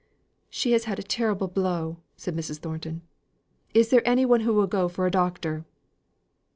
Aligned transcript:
"She 0.49 0.71
has 0.71 0.85
had 0.85 0.97
a 0.97 1.03
terrible 1.03 1.47
blow," 1.47 1.97
said 2.17 2.35
Mrs. 2.35 2.57
Thornton. 2.57 3.03
"Is 3.75 3.91
there 3.91 4.01
any 4.03 4.25
one 4.25 4.39
who 4.39 4.51
will 4.55 4.65
go 4.65 4.87
for 4.89 5.05
a 5.05 5.11
doctor?" 5.11 5.63